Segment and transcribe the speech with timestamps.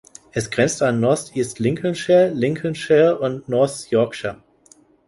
[0.31, 4.41] Es grenzt an North East Lincolnshire, Lincolnshire und North Yorkshire.